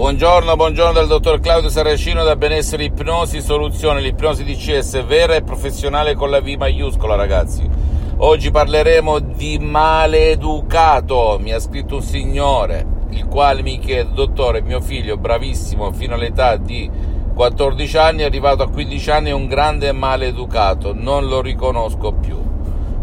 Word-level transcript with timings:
Buongiorno, 0.00 0.56
buongiorno 0.56 0.92
dal 0.92 1.06
dottor 1.06 1.40
Claudio 1.40 1.68
Saracino 1.68 2.24
da 2.24 2.34
Benessere 2.34 2.84
Ipnosi 2.84 3.42
Soluzione, 3.42 4.00
l'ipnosi 4.00 4.44
DCS 4.44 5.04
vera 5.04 5.34
e 5.34 5.42
professionale 5.42 6.14
con 6.14 6.30
la 6.30 6.40
V 6.40 6.54
maiuscola 6.56 7.16
ragazzi. 7.16 7.68
Oggi 8.16 8.50
parleremo 8.50 9.18
di 9.18 9.58
maleducato, 9.58 11.36
mi 11.38 11.52
ha 11.52 11.58
scritto 11.58 11.96
un 11.96 12.02
signore, 12.02 12.86
il 13.10 13.26
quale 13.26 13.60
mi 13.60 13.78
chiede, 13.78 14.14
dottore, 14.14 14.62
mio 14.62 14.80
figlio 14.80 15.18
bravissimo 15.18 15.92
fino 15.92 16.14
all'età 16.14 16.56
di 16.56 16.90
14 17.34 17.96
anni, 17.98 18.22
è 18.22 18.24
arrivato 18.24 18.62
a 18.62 18.70
15 18.70 19.10
anni, 19.10 19.28
è 19.28 19.34
un 19.34 19.48
grande 19.48 19.92
maleducato, 19.92 20.94
non 20.94 21.28
lo 21.28 21.42
riconosco 21.42 22.12
più. 22.12 22.38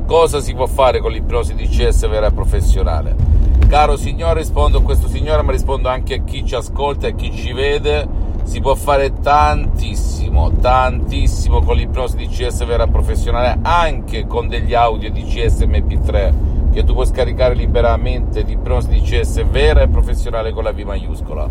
Cosa 0.07 0.39
si 0.39 0.55
può 0.55 0.65
fare 0.65 0.99
con 0.99 1.11
l'ipnosi 1.11 1.53
DCS 1.53 2.09
vera 2.09 2.25
e 2.25 2.33
professionale? 2.33 3.37
Caro 3.67 3.97
signore, 3.97 4.39
rispondo 4.39 4.77
a 4.77 4.81
questo 4.81 5.09
signore, 5.09 5.41
ma 5.41 5.51
rispondo 5.51 5.89
anche 5.89 6.13
a 6.13 6.23
chi 6.23 6.45
ci 6.45 6.55
ascolta 6.55 7.07
e 7.07 7.09
a 7.09 7.13
chi 7.13 7.35
ci 7.35 7.51
vede. 7.51 8.07
Si 8.43 8.61
può 8.61 8.75
fare 8.75 9.11
tantissimo, 9.19 10.51
tantissimo 10.61 11.61
con 11.61 11.75
l'ipnosi 11.75 12.15
DCS 12.15 12.63
vera 12.63 12.87
professionale, 12.87 13.59
anche 13.63 14.25
con 14.25 14.47
degli 14.47 14.73
audio 14.73 15.11
DCS 15.11 15.63
MP3 15.63 16.33
che 16.71 16.85
tu 16.85 16.93
puoi 16.93 17.07
scaricare 17.07 17.55
liberamente 17.55 18.45
di 18.45 18.53
ipnosi 18.53 18.87
DCS 18.87 19.45
vera 19.47 19.81
e 19.81 19.89
professionale 19.89 20.53
con 20.53 20.63
la 20.63 20.71
V 20.71 20.79
maiuscola. 20.79 21.49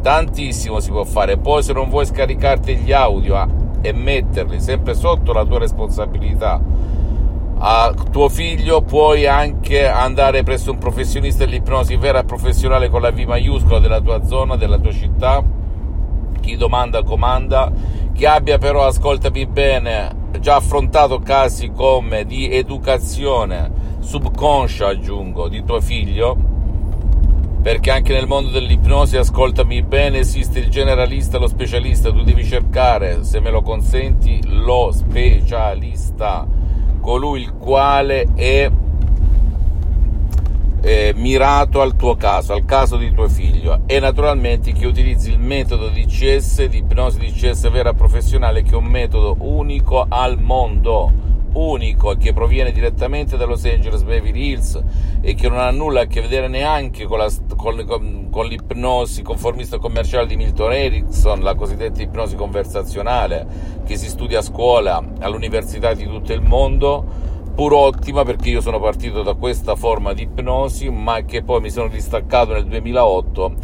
Tantissimo 0.00 0.80
si 0.80 0.90
può 0.90 1.04
fare. 1.04 1.36
Poi 1.36 1.62
se 1.62 1.74
non 1.74 1.90
vuoi 1.90 2.06
scaricarti 2.06 2.76
gli 2.76 2.92
audio 2.92 3.36
ah, 3.36 3.46
e 3.82 3.92
metterli 3.92 4.58
sempre 4.62 4.94
sotto 4.94 5.34
la 5.34 5.44
tua 5.44 5.58
responsabilità 5.58 6.58
a 7.62 7.92
tuo 8.10 8.30
figlio 8.30 8.80
puoi 8.80 9.26
anche 9.26 9.86
andare 9.86 10.42
presso 10.42 10.70
un 10.70 10.78
professionista 10.78 11.44
dell'ipnosi 11.44 11.94
vera 11.96 12.20
e 12.20 12.24
professionale 12.24 12.88
con 12.88 13.02
la 13.02 13.10
V 13.10 13.18
maiuscola 13.18 13.78
della 13.78 14.00
tua 14.00 14.24
zona, 14.24 14.56
della 14.56 14.78
tua 14.78 14.92
città. 14.92 15.44
Chi 16.40 16.56
domanda 16.56 17.02
comanda, 17.02 17.70
chi 18.14 18.24
abbia 18.24 18.56
però, 18.56 18.86
ascoltami 18.86 19.44
bene, 19.44 20.10
già 20.40 20.56
affrontato 20.56 21.18
casi 21.18 21.70
come 21.70 22.24
di 22.24 22.50
educazione 22.50 23.70
subconscia, 23.98 24.88
aggiungo, 24.88 25.48
di 25.48 25.62
tuo 25.62 25.82
figlio, 25.82 26.34
perché 27.60 27.90
anche 27.90 28.14
nel 28.14 28.26
mondo 28.26 28.48
dell'ipnosi, 28.48 29.18
ascoltami 29.18 29.82
bene, 29.82 30.20
esiste 30.20 30.60
il 30.60 30.70
generalista 30.70 31.36
lo 31.36 31.46
specialista, 31.46 32.10
tu 32.10 32.22
devi 32.22 32.42
cercare, 32.42 33.22
se 33.22 33.38
me 33.38 33.50
lo 33.50 33.60
consenti, 33.60 34.40
lo 34.46 34.90
specialista 34.92 36.60
colui 37.00 37.40
il 37.40 37.52
quale 37.54 38.28
è 38.34 38.70
eh, 40.82 41.12
mirato 41.16 41.80
al 41.80 41.96
tuo 41.96 42.16
caso, 42.16 42.52
al 42.52 42.64
caso 42.64 42.96
di 42.96 43.12
tuo 43.12 43.28
figlio. 43.28 43.80
E 43.86 44.00
naturalmente 44.00 44.72
che 44.72 44.86
utilizzi 44.86 45.30
il 45.30 45.38
metodo 45.38 45.88
di 45.88 46.06
CS, 46.06 46.64
di 46.66 46.78
ipnosi 46.78 47.18
di 47.18 47.32
CS 47.32 47.70
vera 47.70 47.92
professionale 47.92 48.62
che 48.62 48.72
è 48.72 48.76
un 48.76 48.86
metodo 48.86 49.36
unico 49.40 50.06
al 50.08 50.40
mondo 50.40 51.28
unico 51.52 52.12
e 52.12 52.16
che 52.16 52.32
proviene 52.32 52.72
direttamente 52.72 53.36
da 53.36 53.44
Los 53.44 53.64
Angeles 53.64 54.02
Beverly 54.02 54.50
Hills 54.50 54.80
e 55.22 55.34
che 55.34 55.48
non 55.48 55.58
ha 55.58 55.70
nulla 55.70 56.02
a 56.02 56.06
che 56.06 56.20
vedere 56.20 56.48
neanche 56.48 57.04
con, 57.04 57.18
la, 57.18 57.30
con, 57.56 57.84
con, 57.86 58.28
con 58.30 58.46
l'ipnosi 58.46 59.22
conformista 59.22 59.78
commerciale 59.78 60.26
di 60.26 60.36
Milton 60.36 60.72
Erickson, 60.72 61.40
la 61.40 61.54
cosiddetta 61.54 62.00
ipnosi 62.00 62.36
conversazionale 62.36 63.80
che 63.84 63.96
si 63.96 64.08
studia 64.08 64.38
a 64.38 64.42
scuola, 64.42 65.02
all'università 65.20 65.92
di 65.92 66.04
tutto 66.04 66.32
il 66.32 66.40
mondo, 66.40 67.04
pur 67.54 67.74
ottima 67.74 68.24
perché 68.24 68.48
io 68.48 68.60
sono 68.60 68.80
partito 68.80 69.22
da 69.22 69.34
questa 69.34 69.76
forma 69.76 70.12
di 70.14 70.22
ipnosi, 70.22 70.88
ma 70.88 71.22
che 71.22 71.42
poi 71.42 71.60
mi 71.60 71.70
sono 71.70 71.88
distaccato 71.88 72.52
nel 72.52 72.66
2008 72.66 73.54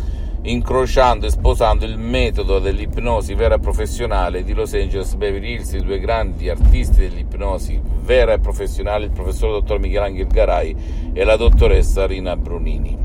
incrociando 0.46 1.26
e 1.26 1.30
sposando 1.30 1.84
il 1.84 1.98
metodo 1.98 2.60
dell'ipnosi 2.60 3.34
vera 3.34 3.56
e 3.56 3.58
professionale 3.58 4.44
di 4.44 4.54
Los 4.54 4.74
Angeles 4.74 5.14
Beverly 5.14 5.54
Hills, 5.54 5.72
i 5.72 5.82
due 5.82 5.98
grandi 5.98 6.48
artisti 6.48 7.00
dell'ipnosi 7.00 7.80
vera 8.02 8.32
e 8.34 8.38
professionale, 8.38 9.06
il 9.06 9.10
professor 9.10 9.50
dottor 9.50 9.80
Michelangelo 9.80 10.28
Garai 10.28 10.76
e 11.12 11.24
la 11.24 11.36
dottoressa 11.36 12.06
Rina 12.06 12.36
Brunini. 12.36 13.04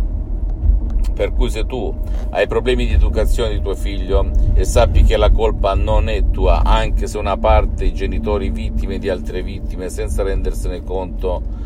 Per 1.14 1.34
cui 1.34 1.50
se 1.50 1.66
tu 1.66 1.94
hai 2.30 2.48
problemi 2.48 2.86
di 2.86 2.94
educazione 2.94 3.54
di 3.54 3.62
tuo 3.62 3.76
figlio 3.76 4.30
e 4.54 4.64
sappi 4.64 5.04
che 5.04 5.18
la 5.18 5.32
colpa 5.32 5.74
non 5.74 6.10
è 6.10 6.30
tua, 6.30 6.62
anche 6.64 7.08
se 7.08 7.18
una 7.18 7.38
parte 7.38 7.86
i 7.86 7.94
genitori 7.94 8.50
vittime 8.50 9.00
di 9.00 9.10
altre 9.10 9.42
vittime, 9.42 9.90
senza 9.90 10.24
rendersene 10.24 10.84
conto, 10.84 11.61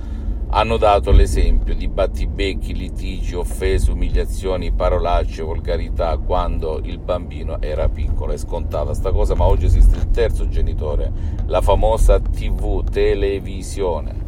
hanno 0.57 0.77
dato 0.77 1.11
l'esempio 1.11 1.75
di 1.75 1.89
battibecchi, 1.89 2.73
litigi, 2.73 3.35
offese, 3.35 3.91
umiliazioni, 3.91 4.71
parolacce, 4.71 5.41
volgarità 5.41 6.15
quando 6.15 6.79
il 6.81 6.97
bambino 6.97 7.61
era 7.61 7.89
piccolo. 7.89 8.31
È 8.31 8.37
scontata 8.37 8.93
sta 8.93 9.11
cosa, 9.11 9.35
ma 9.35 9.43
oggi 9.43 9.65
esiste 9.65 9.97
il 9.97 10.11
terzo 10.11 10.47
genitore, 10.47 11.11
la 11.47 11.59
famosa 11.59 12.21
TV, 12.21 12.89
televisione. 12.89 14.23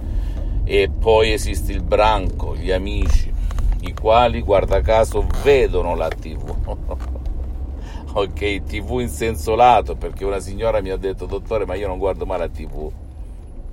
E 0.65 0.89
poi 0.89 1.31
esiste 1.31 1.71
il 1.71 1.81
branco, 1.81 2.57
gli 2.57 2.71
amici, 2.71 3.31
i 3.79 3.93
quali, 3.93 4.41
guarda 4.41 4.81
caso, 4.81 5.25
vedono 5.43 5.95
la 5.95 6.09
TV. 6.09 6.53
ok, 8.11 8.63
TV 8.63 8.99
in 8.99 9.09
senso 9.09 9.55
lato, 9.55 9.95
perché 9.95 10.25
una 10.25 10.41
signora 10.41 10.81
mi 10.81 10.89
ha 10.89 10.97
detto, 10.97 11.25
dottore, 11.25 11.65
ma 11.65 11.75
io 11.75 11.87
non 11.87 11.97
guardo 11.97 12.25
mai 12.25 12.39
la 12.39 12.49
TV 12.49 12.91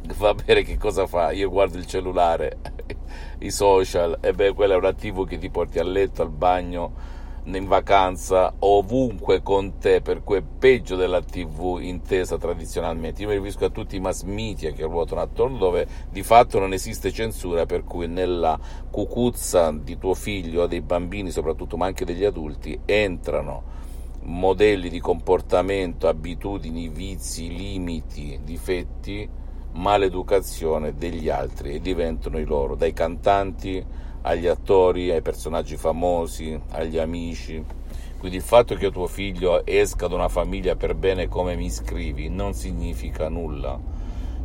va 0.19 0.35
bene 0.35 0.63
che 0.63 0.77
cosa 0.77 1.07
fa? 1.07 1.33
Io 1.33 1.49
guardo 1.49 1.79
il 1.79 1.87
cellulare, 1.87 2.59
i 3.41 3.51
social, 3.51 4.19
e 4.21 4.33
beh, 4.33 4.53
quella 4.53 4.75
è 4.75 4.77
un 4.77 4.85
attivo 4.85 5.25
che 5.25 5.39
ti 5.39 5.49
porti 5.51 5.79
a 5.79 5.85
letto, 5.85 6.23
al 6.23 6.31
bagno, 6.31 7.13
in 7.45 7.67
vacanza, 7.67 8.55
ovunque 8.59 9.43
con 9.43 9.79
te, 9.79 10.01
per 10.03 10.23
cui 10.23 10.39
è 10.39 10.43
peggio 10.43 10.97
della 10.97 11.23
TV 11.23 11.79
intesa 11.81 12.37
tradizionalmente. 12.37 13.23
Io 13.23 13.29
mi 13.29 13.35
riferisco 13.35 13.65
a 13.65 13.71
tutti 13.71 13.97
i 13.97 14.01
mass 14.01 14.23
media 14.23 14.73
che 14.73 14.85
ruotano 14.85 15.21
attorno, 15.23 15.57
dove 15.57 15.87
di 16.11 16.23
fatto 16.23 16.59
non 16.59 16.73
esiste 16.73 17.11
censura, 17.11 17.65
per 17.67 17.85
cui 17.85 18.07
nella 18.07 18.59
cucuzza 18.91 19.73
di 19.73 19.99
tuo 19.99 20.15
figlio, 20.15 20.67
dei 20.67 20.83
bambini 20.83 21.31
soprattutto, 21.31 21.77
ma 21.77 21.87
anche 21.87 22.05
degli 22.05 22.25
adulti, 22.25 22.79
entrano 22.85 23.73
modelli 24.23 24.89
di 24.89 25.01
comportamento, 25.01 26.09
abitudini, 26.09 26.89
vizi, 26.89 27.55
limiti, 27.55 28.41
difetti 28.43 29.43
maleducazione 29.75 30.95
degli 30.95 31.29
altri 31.29 31.75
e 31.75 31.81
diventano 31.81 32.39
i 32.39 32.45
loro, 32.45 32.75
dai 32.75 32.93
cantanti 32.93 33.85
agli 34.23 34.47
attori, 34.47 35.11
ai 35.11 35.23
personaggi 35.23 35.77
famosi, 35.77 36.59
agli 36.71 36.99
amici. 36.99 37.63
Quindi 38.19 38.39
il 38.39 38.43
fatto 38.43 38.75
che 38.75 38.91
tuo 38.91 39.07
figlio 39.07 39.67
esca 39.67 40.07
da 40.07 40.15
una 40.15 40.29
famiglia 40.29 40.77
per 40.77 40.95
bene 40.95 41.29
come 41.29 41.57
mi 41.57 41.71
scrivi 41.71 42.29
non 42.31 42.55
significa 42.55 43.29
nulla 43.29 43.79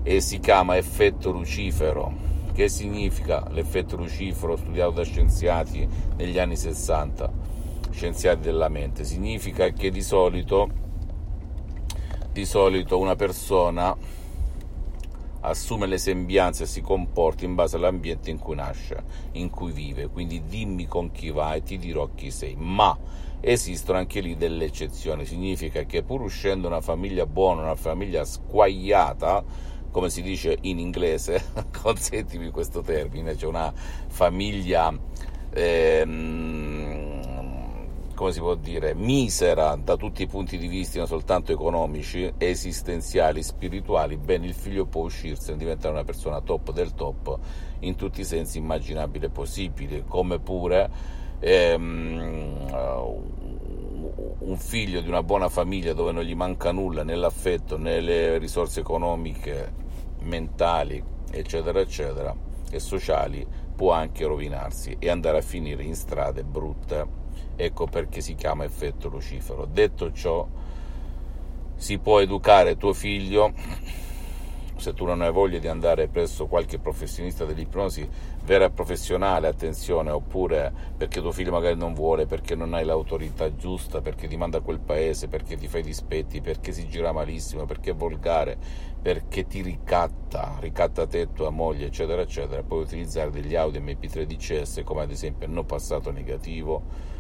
e 0.04 0.20
si 0.20 0.40
chiama 0.40 0.78
effetto 0.78 1.32
lucifero. 1.32 2.28
Che 2.52 2.68
significa 2.68 3.48
l'effetto 3.52 3.96
lucifero 3.96 4.58
studiato 4.58 4.92
da 4.92 5.04
scienziati 5.04 5.88
negli 6.18 6.38
anni 6.40 6.58
60, 6.58 7.32
scienziati 7.92 8.42
della 8.42 8.68
mente? 8.68 9.06
Significa 9.06 9.70
che 9.70 9.92
di 9.92 10.02
solito, 10.02 10.70
di 12.34 12.46
solito 12.46 12.98
una 12.98 13.16
persona 13.16 13.96
assume 15.50 15.88
le 15.88 15.98
sembianze 15.98 16.64
e 16.64 16.68
si 16.68 16.82
comporta 16.82 17.46
in 17.46 17.56
base 17.56 17.76
all'ambiente 17.76 18.30
in 18.30 18.38
cui 18.38 18.56
nasce, 18.56 19.04
in 19.34 19.50
cui 19.50 19.72
vive, 19.72 20.08
quindi 20.08 20.44
dimmi 20.46 20.88
con 20.88 21.12
chi 21.12 21.32
vai 21.32 21.58
e 21.58 21.64
ti 21.64 21.78
dirò 21.78 22.10
chi 22.16 22.32
sei, 22.32 22.56
ma 22.56 22.98
esistono 23.42 23.98
anche 23.98 24.20
lì 24.20 24.36
delle 24.36 24.66
eccezioni, 24.66 25.26
significa 25.26 25.84
che 25.84 26.04
pur 26.04 26.22
uscendo 26.22 26.68
una 26.68 26.82
famiglia 26.82 27.26
buona, 27.26 27.62
una 27.62 27.76
famiglia 27.76 28.24
squagliata, 28.26 29.44
come 29.92 30.10
si 30.10 30.22
dice 30.22 30.58
in 30.62 30.78
inglese, 30.78 31.44
consentimi 31.82 32.52
questo 32.52 32.82
termine, 32.82 33.36
cioè 33.36 33.50
una 33.50 33.74
famiglia 34.08 34.94
ehm, 35.52 36.69
come 38.20 38.34
si 38.34 38.40
può 38.42 38.56
dire, 38.56 38.94
misera 38.96 39.78
da 39.82 39.96
tutti 39.96 40.24
i 40.24 40.28
punti 40.28 40.58
di 40.58 40.68
vista, 40.68 40.98
non 40.98 41.08
soltanto 41.08 41.54
economici, 41.54 42.30
esistenziali, 42.38 43.42
spirituali, 43.42 44.18
bene, 44.18 44.46
il 44.46 44.54
figlio 44.54 44.86
può 44.86 45.04
uscirsene, 45.04 45.56
diventare 45.56 45.94
una 45.94 46.04
persona 46.04 46.42
top 46.42 46.74
del 46.74 46.94
top 46.96 47.40
in 47.80 47.96
tutti 47.96 48.20
i 48.20 48.26
sensi 48.26 48.58
immaginabili 48.58 49.28
e 49.28 49.30
possibili, 49.30 50.04
come 50.06 50.38
pure 50.38 50.90
ehm, 51.40 52.68
un 54.40 54.58
figlio 54.58 55.00
di 55.00 55.08
una 55.08 55.24
buona 55.24 55.48
famiglia 55.48 55.94
dove 55.94 56.12
non 56.12 56.24
gli 56.24 56.36
manca 56.36 56.74
nulla, 56.74 57.04
nell'affetto, 57.04 57.78
nelle 57.78 58.38
risorse 58.38 58.82
economiche, 58.82 59.72
mentali, 60.24 61.02
eccetera, 61.32 61.80
eccetera, 61.80 62.36
e 62.70 62.80
sociali, 62.82 63.48
può 63.74 63.94
anche 63.94 64.26
rovinarsi 64.26 64.98
e 65.00 65.10
andare 65.10 65.38
a 65.38 65.42
finire 65.42 65.84
in 65.84 65.96
strade 65.96 66.44
brutte 66.44 67.19
ecco 67.60 67.88
perché 67.88 68.22
si 68.22 68.36
chiama 68.36 68.64
effetto 68.64 69.10
lucifero. 69.10 69.66
Detto 69.66 70.14
ciò, 70.14 70.48
si 71.76 71.98
può 71.98 72.20
educare 72.22 72.78
tuo 72.78 72.94
figlio, 72.94 73.54
se 74.78 74.94
tu 74.94 75.04
non 75.04 75.22
hai 75.22 75.32
voglia 75.32 75.60
di 75.60 75.68
andare 75.68 76.08
presso 76.08 76.48
qualche 76.48 76.80
professionista 76.80 77.44
dell'ipnosi 77.44 78.08
vera 78.46 78.66
e 78.66 78.70
professionale, 78.70 79.48
attenzione, 79.48 80.10
oppure 80.10 80.72
perché 80.96 81.20
tuo 81.20 81.34
figlio 81.34 81.52
magari 81.52 81.76
non 81.76 81.94
vuole, 81.94 82.26
perché 82.26 82.56
non 82.56 82.74
hai 82.74 82.86
l'autorità 82.86 83.54
giusta, 83.54 84.00
perché 84.00 84.28
ti 84.28 84.38
manda 84.38 84.60
a 84.60 84.62
quel 84.62 84.80
paese, 84.80 85.28
perché 85.28 85.58
ti 85.58 85.68
fai 85.68 85.84
dispetti, 85.84 86.40
perché 86.40 86.72
si 86.72 86.88
gira 86.88 87.12
malissimo, 87.12 87.66
perché 87.66 87.92
è 87.92 87.96
volgare, 87.96 88.58
perché 89.02 89.46
ti 89.46 89.62
ricatta, 89.62 90.56
ricatta 90.62 91.06
te, 91.06 91.34
tua 91.34 91.50
moglie, 91.50 91.88
eccetera, 91.88 92.22
eccetera, 92.22 92.64
puoi 92.64 92.84
utilizzare 92.84 93.32
degli 93.32 93.56
audio 93.56 93.82
MP3 93.82 94.24
DCS 94.24 94.82
come 94.86 95.02
ad 95.02 95.12
esempio 95.12 95.48
no 95.48 95.66
passato 95.66 96.10
negativo, 96.12 97.18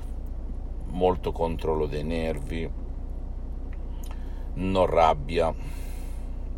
molto 0.89 1.31
controllo 1.31 1.85
dei 1.85 2.03
nervi, 2.03 2.69
non 4.55 4.85
rabbia, 4.85 5.53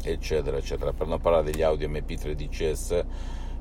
eccetera, 0.03 0.57
eccetera, 0.57 0.93
per 0.93 1.07
non 1.07 1.19
parlare 1.19 1.51
degli 1.51 1.61
audio 1.61 1.87
MP3 1.87 2.33
DCS 2.33 3.05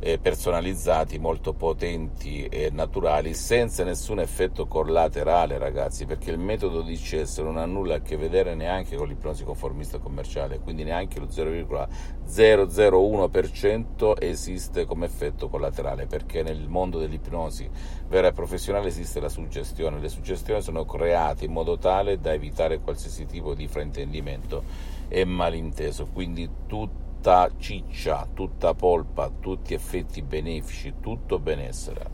eh, 0.01 0.19
personalizzati, 0.19 1.19
molto 1.19 1.53
potenti 1.53 2.47
e 2.47 2.71
naturali, 2.73 3.35
senza 3.35 3.85
nessun 3.85 4.21
effetto 4.21 4.67
collaterale, 4.67 5.59
ragazzi, 5.59 6.07
perché 6.07 6.31
il 6.31 6.39
metodo 6.39 6.81
DCS 6.81 7.37
non 7.39 7.59
ha 7.59 7.67
nulla 7.67 7.97
a 7.97 8.01
che 8.01 8.17
vedere 8.17 8.55
neanche 8.55 8.97
con 8.97 9.07
l'ipnosi 9.07 9.45
conformista 9.45 9.99
commerciale, 9.99 10.61
quindi 10.61 10.85
neanche 10.85 11.21
lo 11.21 11.27
0,001% 11.27 14.15
esiste 14.19 14.87
come 14.87 15.05
effetto 15.05 15.51
collaterale, 15.51 16.07
perché 16.07 16.43
nel 16.43 16.67
mondo 16.67 16.99
dell'ipnosi 16.99 17.69
vera 18.09 18.29
e 18.29 18.33
professionale 18.33 18.89
esiste 18.89 19.21
la 19.21 19.29
suggestione, 19.29 20.01
le 20.01 20.09
suggestioni 20.09 20.63
sono 20.63 20.87
create 20.87 21.45
in 21.45 21.53
modo 21.53 21.77
tale 21.77 22.19
da 22.19 22.33
evitare 22.33 22.81
qualsiasi 22.81 23.27
tipo 23.27 23.53
di 23.55 23.69
fraintendimento 23.69 24.63
e 25.09 25.27
malinteso, 25.27 26.07
quindi 26.11 26.49
tutto 26.67 27.10
tutta 27.21 27.51
ciccia, 27.59 28.27
tutta 28.33 28.73
polpa, 28.73 29.31
tutti 29.41 29.75
effetti 29.75 30.23
benefici, 30.23 30.95
tutto 31.01 31.39
benessere. 31.39 32.07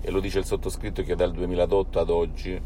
E 0.00 0.10
lo 0.12 0.20
dice 0.20 0.38
il 0.38 0.44
sottoscritto 0.44 1.02
che 1.02 1.16
dal 1.16 1.32
2008 1.32 1.98
ad 1.98 2.10
oggi 2.10 2.62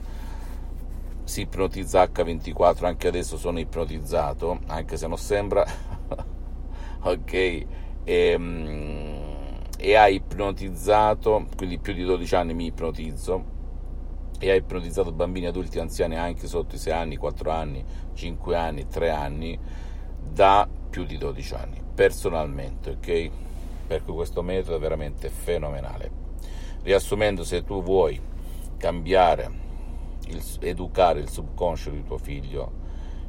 si 1.25 1.41
ipnotizza 1.41 2.03
H24, 2.05 2.85
anche 2.85 3.09
adesso 3.09 3.39
sono 3.39 3.59
ipnotizzato, 3.61 4.61
anche 4.67 4.99
se 4.99 5.07
non 5.07 5.17
sembra, 5.17 5.65
ok, 7.01 7.33
e, 7.33 7.67
ehm, 8.05 9.61
e 9.79 9.95
ha 9.95 10.07
ipnotizzato, 10.09 11.47
quindi 11.57 11.79
più 11.79 11.95
di 11.95 12.05
12 12.05 12.35
anni 12.35 12.53
mi 12.53 12.67
ipnotizzo, 12.67 13.59
e 14.39 14.51
ha 14.51 14.55
ipnotizzato 14.55 15.13
bambini, 15.13 15.47
adulti, 15.47 15.79
anziani 15.79 16.19
anche 16.19 16.47
sotto 16.47 16.75
i 16.75 16.79
6 16.79 16.93
anni, 16.93 17.17
4 17.17 17.51
anni, 17.51 17.83
5 18.13 18.55
anni, 18.55 18.87
3 18.87 19.11
anni, 19.11 19.59
da 20.31 20.69
più 20.91 21.05
di 21.05 21.17
12 21.17 21.55
anni, 21.55 21.81
personalmente, 21.95 22.91
ok? 22.91 23.31
Perché 23.87 24.13
questo 24.13 24.43
metodo 24.43 24.77
è 24.77 24.81
veramente 24.81 25.31
fenomenale. 25.31 26.11
Riassumendo, 26.83 27.45
se 27.45 27.65
tu 27.65 27.83
vuoi 27.83 28.21
cambiare, 28.77 29.51
il, 30.27 30.43
educare 30.61 31.21
il 31.21 31.31
subconscio 31.31 31.91
di 31.91 32.05
tuo 32.05 32.19
figlio, 32.19 32.80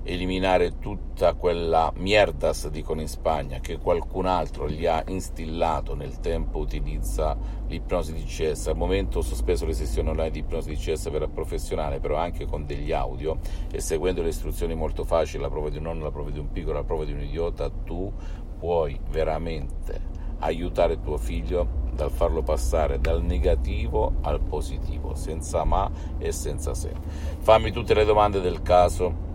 eliminare 0.03 0.80
tutta 0.80 1.33
quella 1.33 1.92
mierdas, 1.95 2.69
dicono 2.69 3.01
in 3.01 3.07
Spagna, 3.07 3.59
che 3.59 3.77
qualcun 3.77 4.25
altro 4.25 4.68
gli 4.68 4.86
ha 4.86 5.03
instillato 5.07 5.95
nel 5.95 6.19
tempo, 6.19 6.59
utilizza 6.59 7.38
l'ipnosi 7.68 8.13
di 8.13 8.24
CS. 8.24 8.68
Al 8.68 8.77
momento 8.77 9.19
ho 9.19 9.21
sospeso 9.21 9.65
le 9.65 9.74
sessioni 9.74 10.09
online 10.09 10.31
di 10.31 10.39
ipnosi 10.39 10.69
di 10.69 10.75
CS 10.75 11.09
per 11.09 11.30
professionale, 11.30 12.00
però 12.00 12.18
anche 12.18 12.45
con 12.45 12.65
degli 12.65 12.92
audio 12.92 13.39
e 13.71 13.80
seguendo 13.80 14.21
le 14.21 14.30
istruzioni 14.30 14.75
molto 14.75 15.03
facili, 15.03 15.42
la 15.42 15.50
prova 15.50 15.69
di 15.69 15.77
un 15.77 15.83
nonno, 15.83 16.04
la 16.04 16.12
prova 16.12 16.31
di 16.31 16.39
un 16.39 16.51
piccolo, 16.51 16.74
la 16.74 16.83
prova 16.83 17.06
di 17.06 17.13
un 17.13 17.21
idiota, 17.21 17.69
tu 17.69 18.12
puoi 18.57 19.00
veramente 19.09 20.19
aiutare 20.39 21.00
tuo 21.01 21.18
figlio 21.18 21.80
dal 21.94 22.09
farlo 22.09 22.42
passare 22.42 23.00
dal 23.00 23.24
negativo 23.24 24.13
al 24.21 24.42
positivo, 24.42 25.13
senza 25.13 25.63
ma 25.63 25.89
e 26.18 26.31
senza 26.31 26.74
se. 26.74 26.92
Fammi 27.39 27.71
tutte 27.71 27.94
le 27.94 28.06
domande 28.06 28.42
del 28.42 28.62
caso 28.62 29.30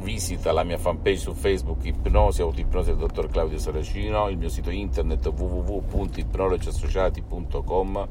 visita 0.00 0.52
la 0.52 0.64
mia 0.64 0.78
fanpage 0.78 1.16
su 1.16 1.34
Facebook 1.34 1.84
Ipnosi 1.84 2.40
Autoipnosi 2.42 2.90
del 2.90 2.98
dottor 2.98 3.28
Claudio 3.28 3.58
Saracino, 3.58 4.28
il 4.28 4.36
mio 4.36 4.48
sito 4.48 4.70
internet 4.70 5.26
www.ipnologiassociati.com 5.26 8.08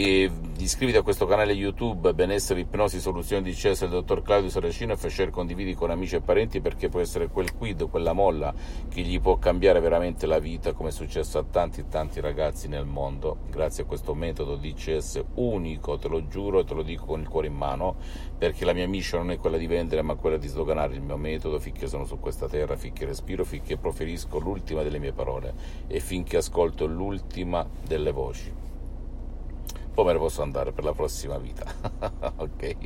e 0.00 0.30
iscriviti 0.58 0.96
a 0.96 1.02
questo 1.02 1.26
canale 1.26 1.52
YouTube 1.52 2.14
Benessere 2.14 2.60
Ipnosi 2.60 3.00
Soluzioni 3.00 3.42
di 3.42 3.50
CS 3.50 3.80
del 3.80 3.88
dottor 3.88 4.22
Claudio 4.22 4.48
Saracino 4.48 4.92
e 4.92 4.96
share 4.96 5.30
condividi 5.30 5.74
con 5.74 5.90
amici 5.90 6.14
e 6.14 6.20
parenti 6.20 6.60
perché 6.60 6.88
può 6.88 7.00
essere 7.00 7.26
quel 7.26 7.52
quid, 7.52 7.90
quella 7.90 8.12
molla 8.12 8.54
che 8.88 9.00
gli 9.00 9.20
può 9.20 9.38
cambiare 9.38 9.80
veramente 9.80 10.26
la 10.26 10.38
vita 10.38 10.72
come 10.72 10.90
è 10.90 10.92
successo 10.92 11.38
a 11.38 11.42
tanti 11.42 11.88
tanti 11.88 12.20
ragazzi 12.20 12.68
nel 12.68 12.84
mondo 12.84 13.38
grazie 13.50 13.82
a 13.82 13.86
questo 13.86 14.14
metodo 14.14 14.54
DCS 14.54 15.24
unico, 15.34 15.98
te 15.98 16.06
lo 16.06 16.28
giuro 16.28 16.60
e 16.60 16.64
te 16.64 16.74
lo 16.74 16.84
dico 16.84 17.04
con 17.04 17.18
il 17.18 17.26
cuore 17.26 17.48
in 17.48 17.54
mano 17.54 17.96
perché 18.38 18.64
la 18.64 18.74
mia 18.74 18.86
mission 18.86 19.22
non 19.22 19.32
è 19.32 19.38
quella 19.38 19.56
di 19.56 19.66
vendere 19.66 20.02
ma 20.02 20.14
quella 20.14 20.36
di 20.36 20.46
sdoganare 20.46 20.94
il 20.94 21.02
mio 21.02 21.16
metodo 21.16 21.58
finché 21.58 21.88
sono 21.88 22.04
su 22.04 22.20
questa 22.20 22.46
terra, 22.46 22.76
finché 22.76 23.04
respiro, 23.04 23.44
finché 23.44 23.76
proferisco 23.76 24.38
l'ultima 24.38 24.84
delle 24.84 25.00
mie 25.00 25.10
parole 25.10 25.54
e 25.88 25.98
finché 25.98 26.36
ascolto 26.36 26.86
l'ultima 26.86 27.66
delle 27.84 28.12
voci 28.12 28.66
poi 29.98 30.06
me 30.06 30.12
ne 30.12 30.20
posso 30.20 30.42
andare 30.42 30.70
per 30.70 30.84
la 30.84 30.92
prossima 30.92 31.38
vita. 31.38 31.64
ok? 32.36 32.76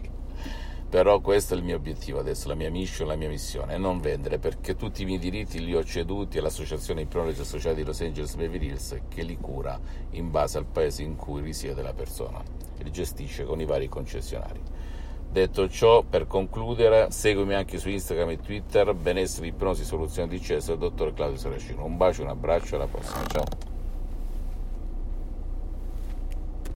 Però 0.88 1.20
questo 1.20 1.52
è 1.52 1.58
il 1.58 1.62
mio 1.62 1.76
obiettivo 1.76 2.18
adesso, 2.18 2.48
la 2.48 2.54
mia 2.54 2.70
mission, 2.70 3.06
la 3.06 3.16
mia 3.16 3.28
missione, 3.28 3.74
è 3.74 3.76
non 3.76 4.00
vendere 4.00 4.38
perché 4.38 4.76
tutti 4.76 5.02
i 5.02 5.04
miei 5.04 5.18
diritti 5.18 5.62
li 5.62 5.74
ho 5.74 5.84
ceduti 5.84 6.38
all'associazione 6.38 7.02
Ipnologi 7.02 7.38
Associati 7.38 7.76
di 7.76 7.84
Los 7.84 8.00
Angeles 8.00 8.34
Beverly 8.34 8.68
Hills 8.68 8.98
che 9.08 9.24
li 9.24 9.36
cura 9.36 9.78
in 10.12 10.30
base 10.30 10.56
al 10.56 10.64
paese 10.64 11.02
in 11.02 11.16
cui 11.16 11.42
risiede 11.42 11.82
la 11.82 11.92
persona 11.92 12.42
e 12.78 12.82
li 12.82 12.90
gestisce 12.90 13.44
con 13.44 13.60
i 13.60 13.66
vari 13.66 13.88
concessionari. 13.88 14.62
Detto 15.30 15.68
ciò, 15.68 16.02
per 16.04 16.26
concludere, 16.26 17.10
seguimi 17.10 17.52
anche 17.52 17.76
su 17.76 17.90
Instagram 17.90 18.30
e 18.30 18.40
Twitter, 18.40 18.94
benessere, 18.94 19.48
ipnosi, 19.48 19.84
soluzione 19.84 20.28
di 20.28 20.40
Cesare, 20.40 20.78
dottor 20.78 21.12
Claudio 21.12 21.36
Saracino. 21.36 21.84
Un 21.84 21.98
bacio, 21.98 22.22
un 22.22 22.28
abbraccio, 22.28 22.76
alla 22.76 22.86
prossima, 22.86 23.22
ciao! 23.26 23.71